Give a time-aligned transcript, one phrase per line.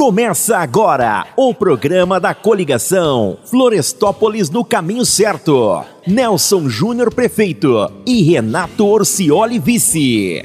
[0.00, 5.84] Começa agora o programa da coligação Florestópolis no caminho certo.
[6.06, 10.42] Nelson Júnior prefeito e Renato Orcioli vice.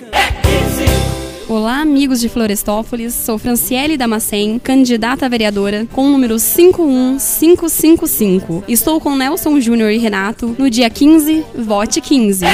[1.59, 3.13] Olá, amigos de Florestópolis.
[3.13, 8.63] Sou Franciele Damascen, candidata a vereadora com o número 51555.
[8.65, 12.45] Estou com Nelson Júnior e Renato no dia 15, vote 15.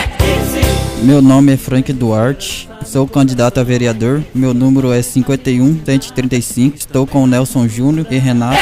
[1.04, 4.24] Meu nome é Frank Duarte, sou candidato a vereador.
[4.34, 6.76] Meu número é 51 135.
[6.76, 8.58] Estou com Nelson Júnior e Renato.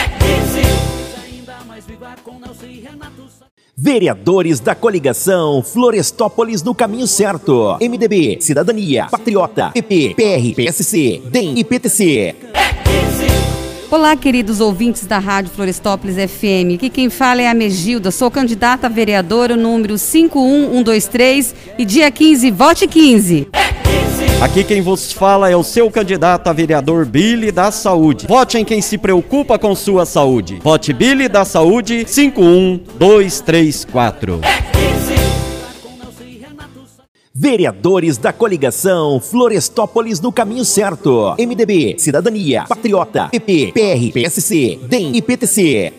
[3.86, 7.78] Vereadores da coligação Florestópolis no caminho certo.
[7.82, 12.34] MDB, Cidadania, Patriota, PP, PR, PSC, DEM e PTC.
[13.92, 16.76] Olá, queridos ouvintes da Rádio Florestópolis FM.
[16.76, 18.10] Aqui quem fala é a Megilda.
[18.10, 23.50] Sou candidata a vereadora número 51123 e dia 15, vote 15.
[24.44, 28.28] Aqui quem vos fala é o seu candidato a vereador Billy da Saúde.
[28.28, 30.60] Vote em quem se preocupa com sua saúde.
[30.62, 34.42] Vote Billy da Saúde 51234.
[37.34, 41.36] Vereadores da coligação Florestópolis no caminho certo.
[41.40, 45.92] MDB, Cidadania, Patriota, PP, PR, PSC, DEM e PTC.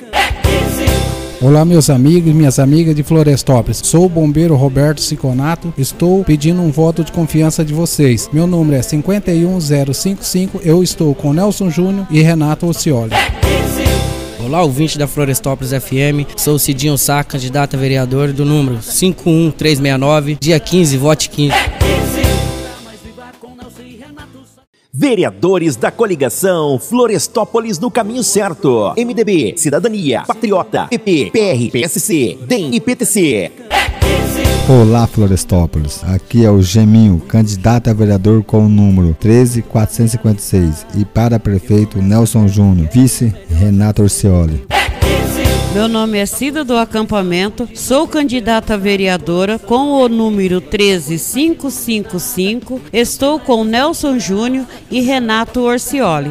[1.45, 3.83] Olá, meus amigos e minhas amigas de Florestópolis.
[3.85, 5.75] Sou o bombeiro Roberto Siconato.
[5.77, 8.31] Estou pedindo um voto de confiança de vocês.
[8.33, 10.63] Meu número é 51055.
[10.65, 13.13] Eu estou com Nelson Júnior e Renato Ocioli.
[14.43, 16.25] Olá, ouvinte da Florestópolis FM.
[16.35, 21.55] Sou Cidinho Sá, candidato a vereador do número 51369, dia 15, vote 15.
[24.97, 28.95] Vereadores da coligação Florestópolis no caminho certo.
[28.97, 33.51] MDB, Cidadania, Patriota, PP, PR, PSC, DEM e PTC.
[34.69, 36.01] Olá, Florestópolis.
[36.05, 42.47] Aqui é o Geminho, candidato a vereador com o número 13456 e para prefeito Nelson
[42.47, 44.65] Júnior, vice Renato Orcioli.
[45.75, 52.81] Meu nome é Cida do Acampamento, sou candidata vereadora com o número 13555.
[52.93, 56.31] Estou com Nelson Júnior e Renato Orcioli.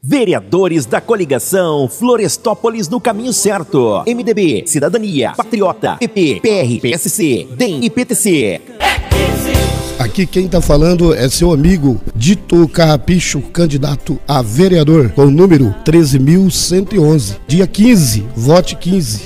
[0.00, 4.04] Vereadores da coligação Florestópolis no caminho certo.
[4.06, 8.75] MDB, Cidadania, Patriota, PP, PR, PSC, DEM e PTC.
[9.98, 15.74] Aqui quem tá falando é seu amigo Dito Carrapicho, candidato a vereador, com o número
[15.86, 17.36] 13.111.
[17.48, 19.22] Dia 15, vote 15.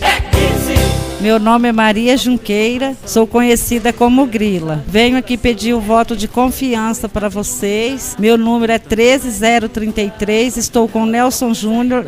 [1.21, 4.83] Meu nome é Maria Junqueira, sou conhecida como Grila.
[4.87, 8.17] Venho aqui pedir o voto de confiança para vocês.
[8.19, 12.07] Meu número é 13033, estou com Nelson Júnior.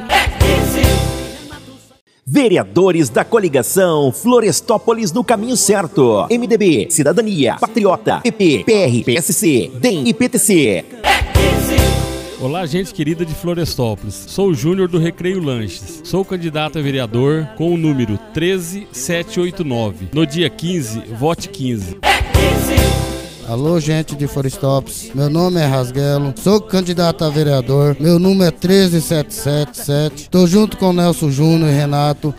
[2.25, 6.25] Vereadores da coligação Florestópolis no caminho certo.
[6.31, 10.85] MDB, Cidadania, Patriota, PP, PR, PSC, DEM e PTC.
[12.41, 14.15] Olá, gente querida de Florestópolis.
[14.15, 16.01] Sou o Júnior do Recreio Lanches.
[16.05, 20.11] Sou candidato a vereador com o número 13789.
[20.13, 21.99] No dia 15, vote 15.
[23.49, 25.11] Alô, gente de Florestópolis.
[25.15, 26.33] Meu nome é Rasguelo.
[26.37, 27.97] Sou candidato a vereador.
[27.99, 30.31] Meu número é 13777.
[30.31, 32.35] Tô junto com Nelson Júnior e Renato.